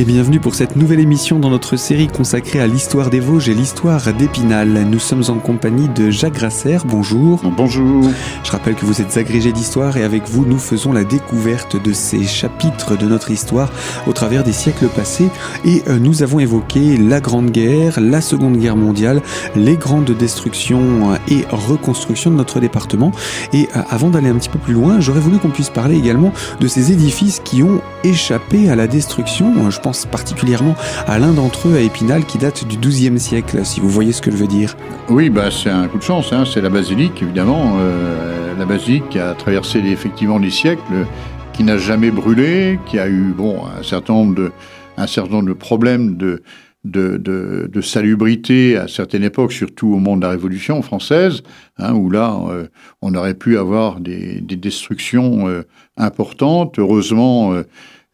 [0.00, 3.54] et bienvenue pour cette nouvelle émission dans notre série consacrée à l'histoire des Vosges et
[3.54, 4.68] l'histoire d'Épinal.
[4.88, 7.42] Nous sommes en compagnie de Jacques Grasser, bonjour.
[7.54, 8.08] Bonjour.
[8.42, 11.92] Je rappelle que vous êtes agrégé d'histoire et avec vous nous faisons la découverte de
[11.92, 13.70] ces chapitres de notre histoire
[14.06, 15.28] au travers des siècles passés
[15.66, 19.20] et euh, nous avons évoqué la Grande Guerre, la Seconde Guerre mondiale,
[19.54, 23.12] les grandes destructions et reconstructions de notre département
[23.52, 26.32] et euh, avant d'aller un petit peu plus loin, j'aurais voulu qu'on puisse parler également
[26.58, 29.70] de ces édifices qui ont échappé à la destruction.
[29.70, 30.74] Je pense particulièrement
[31.06, 34.22] à l'un d'entre eux à Épinal qui date du XIIe siècle, si vous voyez ce
[34.22, 34.76] que je veux dire.
[35.08, 36.44] Oui, bah, c'est un coup de chance, hein.
[36.44, 37.76] c'est la basilique évidemment.
[37.78, 41.06] Euh, la basilique qui a traversé effectivement les siècles,
[41.52, 48.76] qui n'a jamais brûlé, qui a eu bon, un, certain nombre de, problèmes de, salubrité
[48.76, 51.42] à certaines époques, surtout au moment de la Révolution française,
[51.78, 52.66] hein, où là, euh,
[53.00, 55.62] on aurait pu avoir des, des destructions euh,
[55.96, 56.78] importantes.
[56.78, 57.54] Heureusement,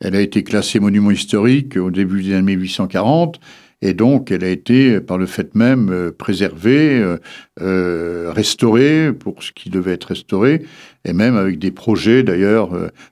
[0.00, 3.40] elle a été classée monument historique au début des années 1840.
[3.82, 7.18] Et donc, elle a été, par le fait même, euh, préservée, euh,
[7.60, 10.62] euh, restaurée pour ce qui devait être restauré,
[11.04, 12.70] et même avec des projets d'ailleurs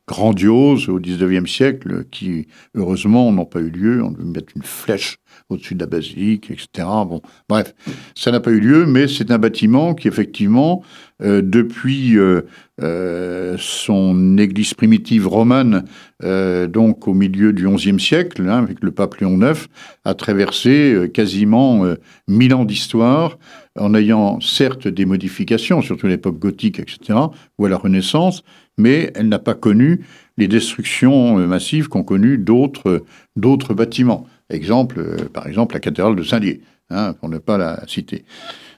[0.09, 4.03] grandioses au XIXe siècle qui, heureusement, n'ont pas eu lieu.
[4.03, 6.89] On devait mettre une flèche au-dessus de la basilique, etc.
[7.07, 7.75] Bon, bref,
[8.17, 10.83] ça n'a pas eu lieu, mais c'est un bâtiment qui, effectivement,
[11.23, 12.43] euh, depuis euh,
[12.83, 15.85] euh, son église primitive romane,
[16.69, 19.69] donc au milieu du XIe siècle, hein, avec le pape Léon IX,
[20.07, 21.85] a traversé quasiment
[22.27, 23.39] mille ans d'histoire,
[23.79, 27.19] en ayant certes des modifications, surtout l'époque gothique, etc.,
[27.59, 28.43] ou à la Renaissance,
[28.79, 30.07] mais elle n'a pas connu
[30.39, 34.27] les destructions massives qu'ont connues d'autres bâtiments.
[34.49, 38.25] Exemple, par exemple, la cathédrale de Saint-Dié, hein, pour ne pas la citer.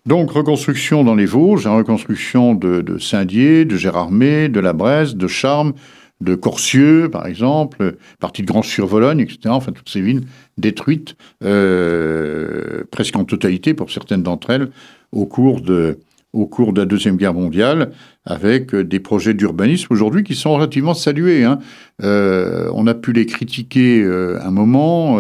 [0.06, 5.72] Donc, reconstruction dans les Vosges, reconstruction de, Saint-Dié, de Gérardmer, de la Bresse, de Charmes,
[6.20, 9.38] de Corcieux, par exemple, partie de Grand-sur-Vologne, etc.
[9.46, 10.22] Enfin, toutes ces villes
[10.58, 14.70] détruites, euh, presque en totalité pour certaines d'entre elles,
[15.12, 15.98] au cours de,
[16.32, 17.92] au cours de la Deuxième Guerre mondiale,
[18.25, 21.44] avec euh, des projets d'urbanisme aujourd'hui qui sont relativement salués.
[21.44, 21.59] Hein.
[22.03, 25.19] Euh, on a pu les critiquer euh, un moment,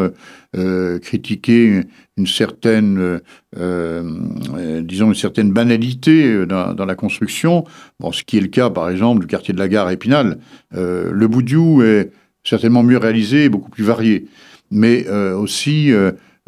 [1.02, 1.82] critiquer
[2.16, 3.20] une certaine,
[3.54, 7.64] disons une certaine banalité dans, la construction.
[8.00, 10.38] Bon, ce qui est le cas, par exemple, du quartier de la Gare à Épinal.
[10.72, 12.10] le Boudiou est
[12.42, 14.28] certainement mieux réalisé beaucoup plus varié,
[14.70, 15.92] mais aussi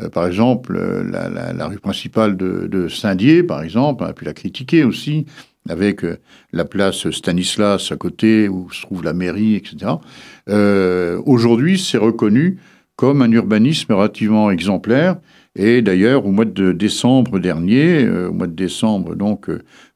[0.00, 1.02] euh, par exemple, euh,
[1.54, 5.26] la, rue principale de, Saint-Dié, par exemple, on a pu la critiquer aussi,
[5.68, 6.18] avec euh,
[6.52, 9.92] la place Stanislas à côté, où se trouve la mairie, etc.
[11.26, 12.58] Aujourd'hui, c'est reconnu
[12.96, 15.16] comme un urbanisme relativement exemplaire.
[15.54, 19.50] Et d'ailleurs, au mois de décembre dernier, au mois de décembre donc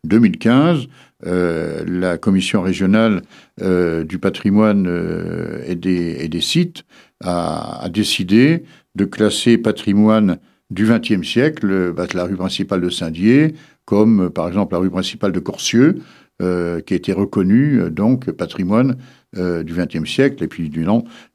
[0.05, 0.89] 2015,
[1.25, 3.23] la commission régionale
[3.61, 4.87] du patrimoine
[5.67, 6.85] et des, sites
[7.25, 10.39] a, a décidé de classer patrimoine
[10.71, 13.55] du XXe siècle bah, la rue principale de Saint-Dié,
[13.85, 15.97] comme par exemple la rue principale de Corcieux,
[16.41, 18.97] euh, qui a été reconnue euh, donc patrimoine
[19.37, 20.85] euh, du XXe siècle, et puis du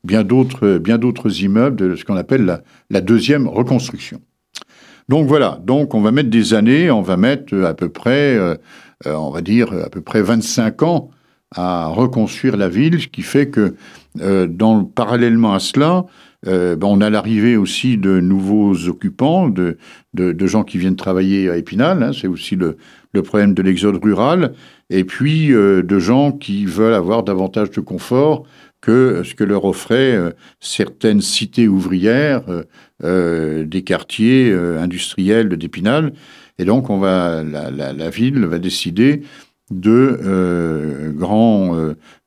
[0.04, 4.20] bien d'autres bien d'autres immeubles de ce qu'on appelle la, la, deuxième reconstruction.
[5.08, 8.38] Donc voilà, donc on va mettre des années, on va mettre à peu près,
[9.06, 11.12] on va dire à peu près 25 ans
[11.56, 13.76] à reconstruire la ville, ce qui fait que
[14.16, 16.06] dans, parallèlement à cela,
[16.48, 19.78] euh, ben, on a l'arrivée aussi de nouveaux occupants, de,
[20.14, 22.02] gens qui viennent travailler à Épinal.
[22.04, 22.78] Hein, c'est aussi le,
[23.24, 24.54] problème de l'exode rural.
[24.92, 28.46] Et puis euh, de gens qui veulent avoir davantage de confort
[28.80, 32.44] que ce que leur offraient euh, certaines cités ouvrières
[33.02, 36.14] des quartiers industriels d'Épinal.
[36.60, 39.22] Et donc, on va, la ville va décider
[39.70, 41.76] de grands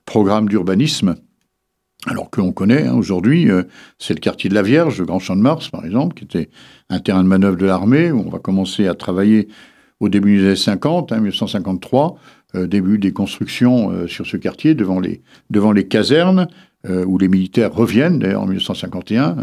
[0.05, 1.17] programmes d'urbanisme
[2.06, 3.64] alors que l'on connaît hein, aujourd'hui, euh,
[3.99, 6.49] c'est le quartier de la Vierge, le Grand Champ de Mars, par exemple, qui était
[6.88, 9.49] un terrain de manœuvre de l'armée, où on va commencer à travailler
[10.00, 14.75] au début des années 50, 1953, hein, euh, début des constructions euh, sur ce quartier,
[14.75, 15.20] devant les,
[15.50, 16.49] devant les casernes,
[16.88, 19.37] où les militaires reviennent, d'ailleurs en 1951,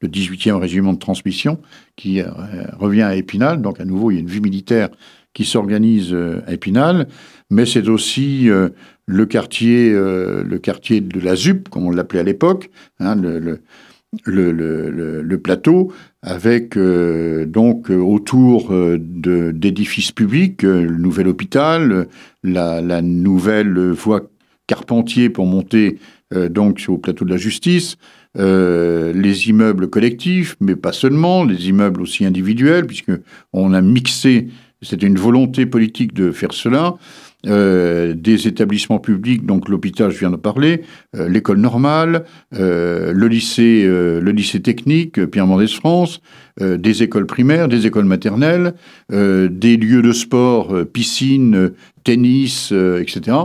[0.00, 1.60] le 18e régiment de transmission,
[1.96, 2.22] qui
[2.78, 4.88] revient à Épinal, donc à nouveau il y a une vie militaire
[5.38, 6.12] qui s'organise
[6.48, 7.06] à Épinal,
[7.48, 8.50] mais c'est aussi
[9.08, 12.70] le quartier, euh, le quartier de la ZUP, comme on l'appelait à l'époque,
[13.00, 13.60] hein, le,
[15.42, 15.92] plateau,
[16.22, 22.06] avec euh, donc autour euh, d'édifices publics, le nouvel hôpital,
[22.44, 24.22] la, la, nouvelle voie
[24.66, 25.98] Carpentier pour monter
[26.50, 27.96] donc au plateau de la justice,
[28.34, 33.12] les immeubles collectifs, mais pas seulement, les immeubles aussi individuels, puisque
[33.54, 34.48] on a mixé,
[34.82, 36.94] c'était une volonté politique de faire cela,
[37.46, 40.82] euh, des établissements publics, donc l'hôpital, je viens de parler,
[41.14, 46.20] euh, l'école normale, euh, le lycée, le lycée technique Pierre Mendès France,
[46.60, 48.74] des écoles primaires, des écoles maternelles,
[49.10, 51.70] des lieux de sport, piscine,
[52.02, 53.36] tennis, etc.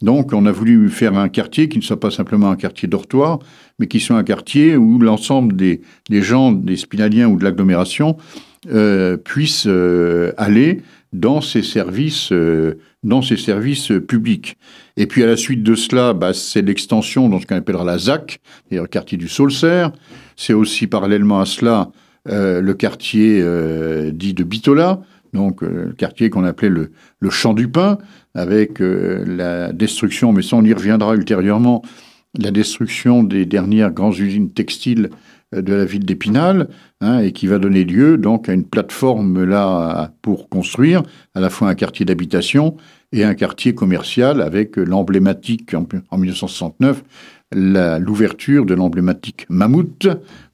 [0.00, 3.38] Donc, on a voulu faire un quartier qui ne soit pas simplement un quartier dortoir,
[3.78, 8.16] mais qui soit un quartier où l'ensemble des, des, gens, des spinaliens ou de l'agglomération,
[9.24, 9.68] puissent
[10.36, 10.82] aller
[11.14, 14.58] dans ces services, euh, dans ces services publics.
[14.96, 17.98] Et puis à la suite de cela, bah, c'est l'extension dans ce qu'on appellera la
[17.98, 18.40] ZAC,
[18.70, 19.86] le quartier du Saulcer.
[20.36, 21.90] C'est aussi parallèlement à cela
[22.28, 25.00] euh, le quartier euh, dit de Bitola,
[25.32, 26.90] donc le quartier qu'on appelait le,
[27.20, 27.98] le, champ du pain,
[28.34, 31.82] avec la destruction, mais ça on y reviendra ultérieurement,
[32.38, 35.10] la destruction des dernières grandes usines textiles
[35.62, 36.68] de la ville d'Épinal,
[37.00, 41.02] hein, et qui va donner lieu donc à une plateforme là pour construire
[41.34, 42.76] à la fois un quartier d'habitation
[43.12, 47.04] et un quartier commercial avec l'emblématique en, 1969
[47.54, 50.08] l'ouverture de l'emblématique Mammouth,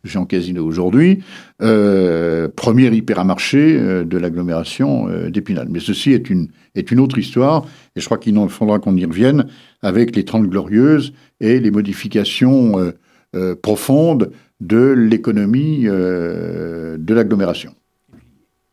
[0.05, 1.21] Jean Casino aujourd'hui,
[1.63, 5.69] euh, premier hypermarché euh, de l'agglomération euh, d'Épinal.
[5.71, 7.65] Mais ceci est une, est une autre histoire,
[7.97, 9.47] et je crois qu'il faudra qu'on y revienne
[9.83, 12.93] avec les Trente Glorieuses et les modifications
[13.37, 17.75] euh profondes de l'économie euh, de l'agglomération.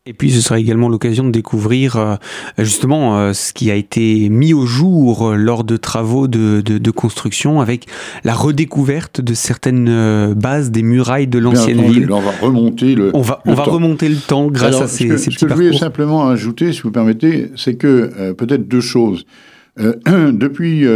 [0.04, 2.16] Et puis ce sera également l'occasion de découvrir euh,
[2.58, 7.86] justement ce qui a été mis au jour lors de travaux de, construction avec
[8.24, 12.10] la redécouverte de certaines bases des murailles de l'ancienne ville.
[12.10, 15.28] On va remonter le, on va, on va remonter le temps grâce à ces, ce
[15.28, 19.26] que, je voulais simplement ajouter, si vous permettez, c'est que peut-être deux choses.
[19.76, 20.86] depuis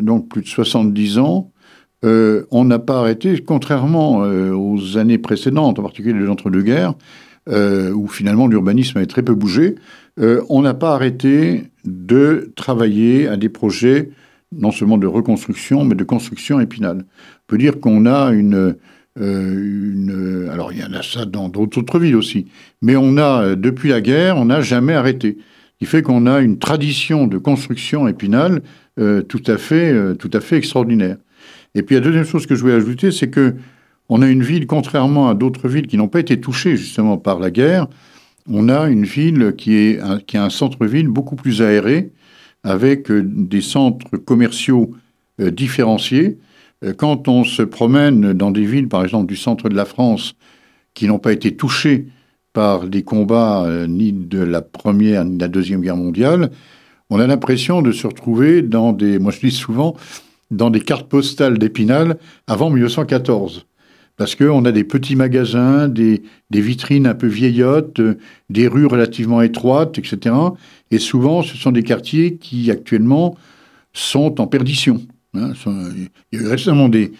[0.00, 1.49] donc plus de 70 ans,
[2.04, 6.94] euh, on n'a pas arrêté, contrairement euh, aux années précédentes, en particulier les entre-deux-guerres,
[7.48, 9.76] euh, où finalement l'urbanisme avait très peu bougé,
[10.50, 14.10] on n'a pas arrêté de travailler à des projets
[14.54, 17.06] non seulement de reconstruction, mais de construction épinale.
[17.06, 18.76] On peut dire qu'on a une,
[19.16, 22.48] une, Alors, il y en a ça dans d'autres villes aussi.
[22.82, 25.38] Mais on a, depuis la guerre, on n'a jamais arrêté.
[25.78, 28.60] Qui fait qu'on a une tradition de construction épinale
[28.96, 31.16] tout, à fait, tout à fait extraordinaire.
[31.74, 33.54] Et puis la deuxième chose que je voulais ajouter, c'est que
[34.08, 37.38] on a une ville, contrairement à d'autres villes qui n'ont pas été touchées justement par
[37.38, 37.86] la guerre,
[38.48, 42.10] on a une ville qui, est qui a un centre-ville beaucoup plus aéré,
[42.64, 44.90] avec euh, des centres commerciaux
[45.40, 46.38] euh, différenciés.
[46.84, 50.34] Euh, quand on se promène dans des villes, par exemple du centre de la France,
[50.94, 52.06] qui n'ont pas été touchées
[52.52, 56.50] par des combats ni de la Première ni de la Deuxième Guerre mondiale,
[57.08, 59.94] on a l'impression de se retrouver dans des, moi je dis souvent,
[60.50, 62.16] dans des cartes postales d'Épinal
[62.46, 63.66] avant 1914.
[64.16, 68.18] Parce qu'on a des petits magasins, des, vitrines un peu vieillottes, euh,
[68.50, 70.34] des rues relativement étroites, etc.
[70.90, 73.34] Et souvent, ce sont des quartiers qui, actuellement,
[73.94, 75.00] sont en perdition.
[75.32, 75.52] Hein.
[75.64, 77.12] il y a eu récemment des,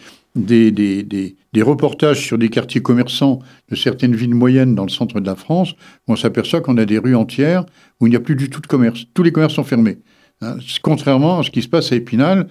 [1.57, 3.39] reportages sur des quartiers commerçants
[3.69, 5.71] de certaines villes moyennes dans le centre de la France,
[6.07, 7.65] où on s'aperçoit qu'on a des rues entières
[7.99, 9.05] où il n'y a plus du tout de commerce.
[9.13, 9.97] Tous les commerces sont fermés.
[10.41, 10.57] Hein.
[10.83, 12.47] Contrairement à ce qui se passe à Épinal,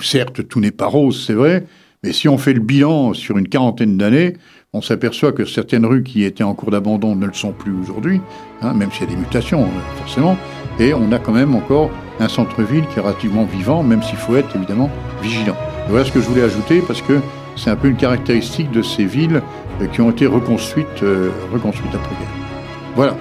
[0.00, 1.64] certes, tout n'est pas rose, c'est vrai,
[2.02, 4.34] mais si on fait le bilan sur une quarantaine d'années,
[4.72, 8.20] on s'aperçoit que certaines rues qui étaient en cours d'abandon ne le sont plus aujourd'hui,
[8.60, 10.36] hein, même s'il y a des mutations, hein, forcément,
[10.78, 14.36] et on a quand même encore un centre-ville qui est relativement vivant, même s'il faut
[14.36, 14.90] être évidemment
[15.22, 15.56] vigilant.
[15.88, 17.20] voilà ce que je voulais ajouter, parce que
[17.56, 19.42] c'est un peu une caractéristique de ces villes
[19.80, 22.28] euh, qui ont été reconstruites, euh, reconstruites après-guerre.
[22.96, 23.16] Voilà.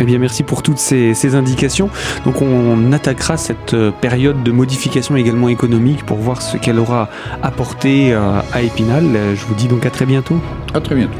[0.00, 1.90] Eh bien, merci pour toutes ces, indications.
[2.24, 7.08] Donc, on attaquera cette euh, période de modification également économique pour voir ce qu'elle aura
[7.42, 9.04] apporté euh, à Épinal.
[9.34, 10.40] Je vous dis donc à très bientôt.
[10.74, 11.18] À très bientôt.